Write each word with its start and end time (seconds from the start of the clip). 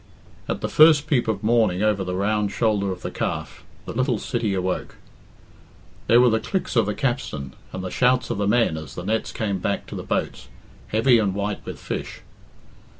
At 0.49 0.61
the 0.61 0.67
first 0.67 1.05
peep 1.05 1.27
of 1.27 1.43
morning 1.43 1.83
over 1.83 2.03
the 2.03 2.15
round 2.15 2.51
shoulder 2.51 2.91
of 2.91 3.03
the 3.03 3.11
Calf, 3.11 3.63
the 3.85 3.93
little 3.93 4.17
city 4.17 4.55
awoke. 4.55 4.95
There 6.07 6.19
were 6.19 6.31
the 6.31 6.39
clicks 6.39 6.75
of 6.75 6.87
the 6.87 6.95
capstan, 6.95 7.53
and 7.71 7.83
the 7.83 7.91
shouts 7.91 8.31
of 8.31 8.39
the 8.39 8.47
men 8.47 8.77
as 8.77 8.95
the 8.95 9.05
nets 9.05 9.31
came 9.31 9.59
back 9.59 9.85
to 9.85 9.95
the 9.95 10.01
boats, 10.01 10.47
heavy 10.87 11.19
and 11.19 11.35
white 11.35 11.63
with 11.67 11.77
fish. 11.77 12.21